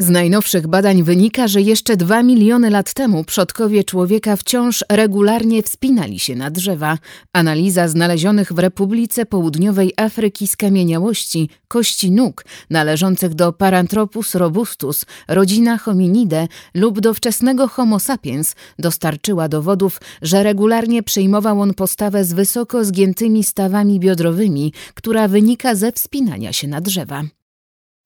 Z 0.00 0.10
najnowszych 0.10 0.66
badań 0.66 1.02
wynika, 1.02 1.48
że 1.48 1.60
jeszcze 1.60 1.96
dwa 1.96 2.22
miliony 2.22 2.70
lat 2.70 2.94
temu 2.94 3.24
przodkowie 3.24 3.84
człowieka 3.84 4.36
wciąż 4.36 4.84
regularnie 4.88 5.62
wspinali 5.62 6.18
się 6.18 6.36
na 6.36 6.50
drzewa. 6.50 6.98
Analiza 7.32 7.88
znalezionych 7.88 8.52
w 8.52 8.58
Republice 8.58 9.26
Południowej 9.26 9.92
Afryki 9.96 10.46
skamieniałości, 10.48 11.48
kości 11.68 12.10
nóg 12.10 12.44
należących 12.70 13.34
do 13.34 13.52
Paranthropus 13.52 14.34
robustus, 14.34 15.04
rodzina 15.28 15.78
hominidae 15.78 16.48
lub 16.74 17.00
do 17.00 17.14
wczesnego 17.14 17.68
Homo 17.68 18.00
sapiens 18.00 18.54
dostarczyła 18.78 19.48
dowodów, 19.48 20.00
że 20.22 20.42
regularnie 20.42 21.02
przyjmował 21.02 21.60
on 21.60 21.74
postawę 21.74 22.24
z 22.24 22.32
wysoko 22.32 22.84
zgiętymi 22.84 23.44
stawami 23.44 24.00
biodrowymi, 24.00 24.72
która 24.94 25.28
wynika 25.28 25.74
ze 25.74 25.92
wspinania 25.92 26.52
się 26.52 26.68
na 26.68 26.80
drzewa. 26.80 27.37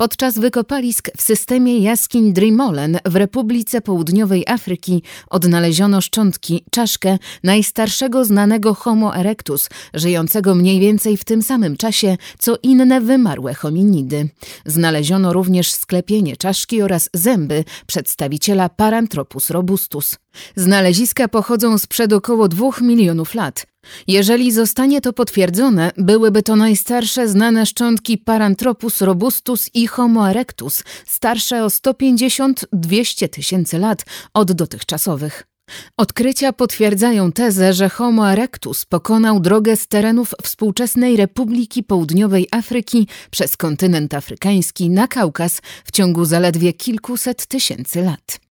Podczas 0.00 0.38
wykopalisk 0.38 1.10
w 1.16 1.22
systemie 1.22 1.78
jaskiń 1.78 2.32
Drimolen 2.32 2.98
w 3.04 3.16
Republice 3.16 3.80
Południowej 3.80 4.44
Afryki 4.46 5.02
odnaleziono 5.30 6.00
szczątki, 6.00 6.64
czaszkę 6.70 7.18
najstarszego 7.42 8.24
znanego 8.24 8.74
Homo 8.74 9.16
erectus, 9.16 9.68
żyjącego 9.94 10.54
mniej 10.54 10.80
więcej 10.80 11.16
w 11.16 11.24
tym 11.24 11.42
samym 11.42 11.76
czasie 11.76 12.16
co 12.38 12.56
inne 12.62 13.00
wymarłe 13.00 13.54
hominidy. 13.54 14.28
Znaleziono 14.66 15.32
również 15.32 15.72
sklepienie 15.72 16.36
czaszki 16.36 16.82
oraz 16.82 17.10
zęby 17.14 17.64
przedstawiciela 17.86 18.68
Paranthropus 18.68 19.50
robustus. 19.50 20.16
Znaleziska 20.56 21.28
pochodzą 21.28 21.78
sprzed 21.78 22.12
około 22.12 22.48
dwóch 22.48 22.80
milionów 22.80 23.34
lat. 23.34 23.69
Jeżeli 24.06 24.52
zostanie 24.52 25.00
to 25.00 25.12
potwierdzone, 25.12 25.92
byłyby 25.96 26.42
to 26.42 26.56
najstarsze 26.56 27.28
znane 27.28 27.66
szczątki 27.66 28.18
Paranthropus 28.18 29.00
robustus 29.00 29.70
i 29.74 29.86
Homo 29.86 30.30
erectus, 30.30 30.84
starsze 31.06 31.64
o 31.64 31.68
150-200 31.68 33.28
tysięcy 33.28 33.78
lat 33.78 34.04
od 34.34 34.52
dotychczasowych. 34.52 35.46
Odkrycia 35.96 36.52
potwierdzają 36.52 37.32
tezę, 37.32 37.72
że 37.72 37.88
Homo 37.88 38.32
erectus 38.32 38.84
pokonał 38.84 39.40
drogę 39.40 39.76
z 39.76 39.88
terenów 39.88 40.34
współczesnej 40.42 41.16
Republiki 41.16 41.82
Południowej 41.82 42.48
Afryki 42.50 43.08
przez 43.30 43.56
kontynent 43.56 44.14
afrykański 44.14 44.90
na 44.90 45.08
Kaukaz 45.08 45.60
w 45.84 45.92
ciągu 45.92 46.24
zaledwie 46.24 46.72
kilkuset 46.72 47.46
tysięcy 47.46 48.02
lat. 48.02 48.49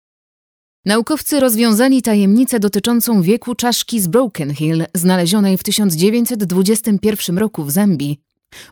Naukowcy 0.85 1.39
rozwiązali 1.39 2.01
tajemnicę 2.01 2.59
dotyczącą 2.59 3.21
wieku 3.21 3.55
czaszki 3.55 4.01
z 4.01 4.07
Broken 4.07 4.53
Hill, 4.53 4.85
znalezionej 4.93 5.57
w 5.57 5.63
1921 5.63 7.37
roku 7.37 7.63
w 7.63 7.71
Zambii. 7.71 8.19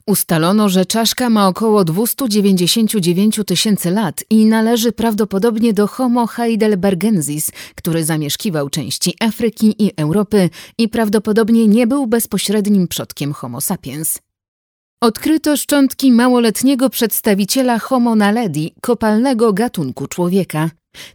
Ustalono, 0.08 0.70
że 0.70 0.86
czaszka 0.86 1.30
ma 1.30 1.47
około 1.47 1.83
299 1.83 3.39
tysięcy 3.47 3.92
lat 3.92 4.23
i 4.30 4.45
należy 4.45 4.92
prawdopodobnie 4.92 5.73
do 5.73 5.88
Homo 5.88 6.28
heidelbergensis, 6.28 7.52
który 7.75 8.05
zamieszkiwał 8.05 8.70
części 8.70 9.16
Afryki 9.20 9.83
i 9.86 9.92
Europy 9.98 10.50
i 10.77 10.89
prawdopodobnie 10.89 11.67
nie 11.67 11.88
był 11.88 12.08
bezpośrednim 12.08 12.88
przodkiem 12.88 13.33
Homo 13.33 13.61
sapiens. 13.61 14.20
Odkryto 15.02 15.58
szczątki 15.58 16.11
małoletniego 16.11 16.89
przedstawiciela 16.89 17.80
Homo 17.80 18.16
naledi, 18.16 18.75
kopalnego 18.81 19.54
gatunku 19.54 20.08
człowieka. 20.08 20.70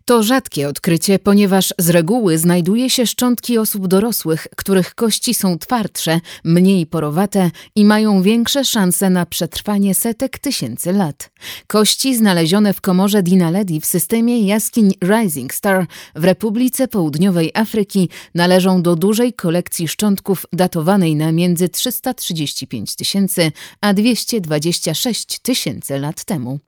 To 0.04 0.22
rzadkie 0.22 0.68
odkrycie, 0.68 1.18
ponieważ 1.18 1.74
z 1.78 1.90
reguły 1.90 2.38
znajduje 2.38 2.90
się 2.90 3.06
szczątki 3.06 3.58
osób 3.58 3.86
dorosłych, 3.86 4.46
których 4.56 4.94
kości 4.94 5.34
są 5.34 5.58
twardsze, 5.58 6.20
mniej 6.44 6.86
porowate 6.86 7.50
i 7.74 7.84
mają 7.84 8.22
większe 8.22 8.64
szanse 8.64 9.10
na 9.10 9.26
przetrwanie 9.26 9.94
setek 9.94 10.38
tysięcy 10.38 10.92
lat. 10.92 11.30
Kości 11.66 12.16
znalezione 12.16 12.74
w 12.74 12.80
komorze 12.80 13.22
Dinaledi 13.22 13.80
w 13.80 13.86
systemie 13.86 14.46
jaskiń 14.46 14.92
Rising 15.02 15.54
Star 15.54 15.86
w 16.14 16.24
Republice 16.24 16.88
Południowej 16.88 17.50
Afryki 17.54 18.08
należą 18.34 18.82
do 18.82 18.96
dużej 18.96 19.32
kolekcji 19.32 19.88
szczątków 19.88 20.46
datowanej 20.52 21.16
na 21.16 21.32
między 21.32 21.68
335 21.68 22.96
tysięcy 22.96 23.52
a 23.80 23.94
226 23.94 25.38
tysięcy 25.38 25.98
lat 25.98 26.24
temu. 26.24 26.58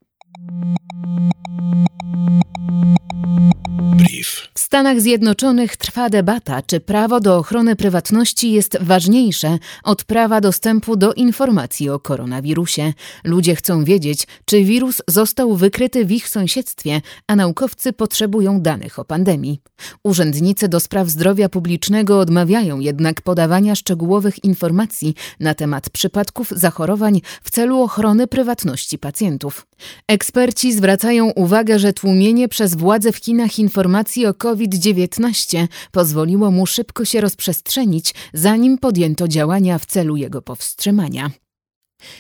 W 4.29 4.61
Stanach 4.61 5.01
Zjednoczonych 5.01 5.77
trwa 5.77 6.11
debata, 6.11 6.63
czy 6.63 6.81
prawo 6.81 7.21
do 7.21 7.37
ochrony 7.37 7.77
prywatności 7.77 8.53
jest 8.53 8.79
ważniejsze 8.81 9.59
od 9.85 10.05
prawa 10.05 10.41
dostępu 10.41 10.97
do 10.97 11.13
informacji 11.13 11.91
o 11.91 12.01
koronawirusie. 12.01 12.93
Ludzie 13.25 13.57
chcą 13.57 13.85
wiedzieć, 13.85 14.27
czy 14.45 14.65
wirus 14.65 15.03
został 15.09 15.57
wykryty 15.57 16.05
w 16.05 16.13
ich 16.13 16.29
sąsiedztwie, 16.29 17.01
a 17.27 17.37
naukowcy 17.37 17.93
potrzebują 17.93 18.61
danych 18.61 18.99
o 18.99 19.05
pandemii. 19.05 19.61
Urzędnicy 20.03 20.69
do 20.69 20.81
spraw 20.81 21.09
zdrowia 21.09 21.49
publicznego 21.49 22.19
odmawiają 22.19 22.81
jednak 22.81 23.23
podawania 23.23 23.75
szczegółowych 23.75 24.45
informacji 24.45 25.15
na 25.41 25.55
temat 25.55 25.91
przypadków 25.91 26.51
zachorowań 26.51 27.21
w 27.43 27.51
celu 27.51 27.83
ochrony 27.83 28.27
prywatności 28.27 28.99
pacjentów. 28.99 29.67
Eksperci 30.09 30.73
zwracają 30.73 31.31
uwagę, 31.31 31.79
że 31.79 31.93
tłumienie 31.93 32.49
przez 32.49 32.75
władze 32.75 33.13
w 33.13 33.17
Chinach 33.17 33.59
informacji 33.59 34.10
o 34.19 34.35
COVID-19 34.35 35.67
pozwoliło 35.93 36.51
mu 36.51 36.67
szybko 36.67 37.05
się 37.05 37.21
rozprzestrzenić, 37.21 38.15
zanim 38.35 38.79
podjęto 38.79 39.29
działania 39.29 39.79
w 39.79 39.87
celu 39.87 40.17
jego 40.17 40.43
powstrzymania. 40.43 41.31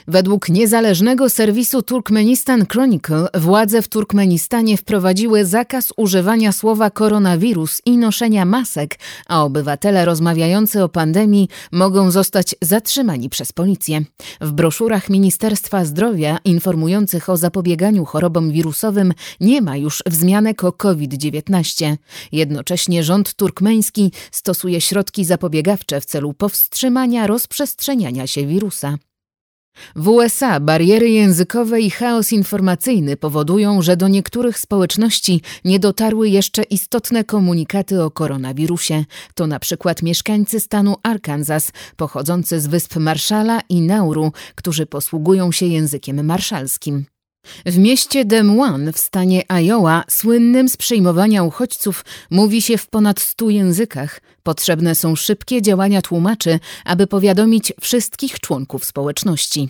Według 0.08 0.48
niezależnego 0.48 1.30
serwisu 1.30 1.82
Turkmenistan 1.82 2.66
Chronicle 2.66 3.28
władze 3.34 3.82
w 3.82 3.88
Turkmenistanie 3.88 4.76
wprowadziły 4.76 5.44
zakaz 5.44 5.92
używania 5.96 6.52
słowa 6.52 6.91
koronawirus 6.91 7.82
i 7.86 7.98
noszenia 7.98 8.44
masek, 8.44 8.98
a 9.26 9.44
obywatele 9.44 10.04
rozmawiający 10.04 10.84
o 10.84 10.88
pandemii 10.88 11.48
mogą 11.72 12.10
zostać 12.10 12.54
zatrzymani 12.62 13.28
przez 13.28 13.52
policję. 13.52 14.02
W 14.41 14.52
broszurach 14.52 15.10
Ministerstwa 15.10 15.84
Zdrowia 15.84 16.38
informujących 16.44 17.28
o 17.28 17.36
zapobieganiu 17.36 18.04
chorobom 18.04 18.50
wirusowym 18.50 19.12
nie 19.41 19.62
ma 19.62 19.76
już 19.76 20.02
wzmianek 20.06 20.64
o 20.64 20.72
COVID-19. 20.72 21.97
Jednocześnie 22.32 23.04
rząd 23.04 23.34
turkmeński 23.34 24.12
stosuje 24.30 24.80
środki 24.80 25.24
zapobiegawcze 25.24 26.00
w 26.00 26.04
celu 26.04 26.34
powstrzymania 26.34 27.26
rozprzestrzeniania 27.26 28.26
się 28.26 28.47
wirusa. 28.47 28.98
W 29.97 30.08
USA 30.08 30.60
bariery 30.60 31.10
językowe 31.10 31.81
i 31.81 31.91
chaos 31.91 32.32
informacyjny 32.32 33.16
powodują, 33.16 33.82
że 33.82 33.97
do 33.97 34.08
niektórych 34.08 34.58
społeczności 34.58 35.42
nie 35.64 35.78
dotarły 35.78 36.28
jeszcze 36.28 36.62
istotne 36.62 37.25
komunikaty 37.25 38.03
o 38.03 38.10
koronawirusie. 38.10 39.04
To 39.34 39.47
na 39.47 39.59
przykład 39.59 40.03
mieszkańcy 40.03 40.60
stanu 40.60 40.97
Arkansas, 41.03 41.72
pochodzący 41.97 42.60
z 42.60 42.66
wysp 42.66 42.97
Marszala 42.97 43.60
i 43.69 43.80
Nauru, 43.80 44.32
którzy 44.54 44.86
posługują 44.86 45.53
się 45.53 45.66
językiem 45.66 46.26
marszalskim. 46.26 47.04
W 47.66 47.78
mieście 47.78 48.24
Des 48.24 48.44
Moines 48.44 48.96
w 48.96 48.98
stanie 48.98 49.42
Iowa, 49.48 50.04
słynnym 50.08 50.68
z 50.68 50.76
przyjmowania 50.76 51.42
uchodźców, 51.42 52.04
mówi 52.30 52.62
się 52.62 52.78
w 52.78 52.88
ponad 52.88 53.20
stu 53.20 53.50
językach. 53.50 54.20
Potrzebne 54.42 54.94
są 54.94 55.16
szybkie 55.16 55.62
działania 55.62 56.02
tłumaczy, 56.02 56.58
aby 56.84 57.06
powiadomić 57.06 57.72
wszystkich 57.80 58.41
członków 58.41 58.84
społeczności. 58.84 59.68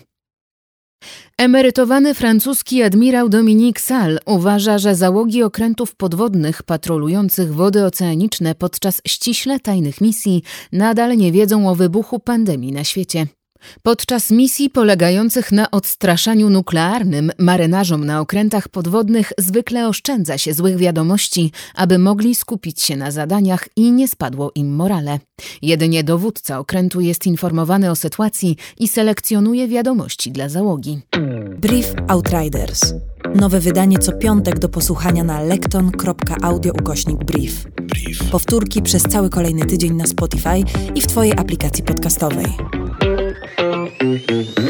Emerytowany 1.38 2.14
francuski 2.14 2.82
admirał 2.82 3.28
Dominique 3.28 3.80
Sall 3.80 4.18
uważa, 4.26 4.78
że 4.78 4.94
załogi 4.94 5.42
okrętów 5.42 5.96
podwodnych 5.96 6.62
patrolujących 6.62 7.54
wody 7.54 7.84
oceaniczne 7.84 8.54
podczas 8.54 9.02
ściśle 9.06 9.60
tajnych 9.60 10.00
misji 10.00 10.42
nadal 10.72 11.16
nie 11.16 11.32
wiedzą 11.32 11.68
o 11.68 11.74
wybuchu 11.74 12.18
pandemii 12.18 12.72
na 12.72 12.84
świecie. 12.84 13.26
Podczas 13.82 14.30
misji 14.30 14.70
polegających 14.70 15.52
na 15.52 15.70
odstraszaniu 15.70 16.50
nuklearnym 16.50 17.32
marynarzom 17.38 18.04
na 18.04 18.20
okrętach 18.20 18.68
podwodnych 18.68 19.32
zwykle 19.38 19.88
oszczędza 19.88 20.38
się 20.38 20.54
złych 20.54 20.76
wiadomości, 20.76 21.52
aby 21.74 21.98
mogli 21.98 22.34
skupić 22.34 22.82
się 22.82 22.96
na 22.96 23.10
zadaniach 23.10 23.68
i 23.76 23.92
nie 23.92 24.08
spadło 24.08 24.52
im 24.54 24.74
morale. 24.74 25.18
Jedynie 25.62 26.04
dowódca 26.04 26.58
okrętu 26.58 27.00
jest 27.00 27.26
informowany 27.26 27.90
o 27.90 27.96
sytuacji 27.96 28.56
i 28.78 28.88
selekcjonuje 28.88 29.68
wiadomości 29.68 30.32
dla 30.32 30.48
załogi. 30.48 31.00
Brief 31.58 31.94
Outriders. 32.08 32.94
Nowe 33.34 33.60
wydanie 33.60 33.98
co 33.98 34.12
piątek 34.12 34.58
do 34.58 34.68
posłuchania 34.68 35.24
na 35.24 35.40
lekton.audio 35.40 36.72
ukośnik 36.72 37.24
brief. 37.24 37.64
Brief. 37.82 38.30
Powtórki 38.30 38.82
przez 38.82 39.02
cały 39.02 39.30
kolejny 39.30 39.66
tydzień 39.66 39.94
na 39.94 40.06
Spotify 40.06 40.62
i 40.94 41.00
w 41.00 41.06
Twojej 41.06 41.32
aplikacji 41.32 41.84
podcastowej. 41.84 42.46
Mm-hmm. 44.00 44.69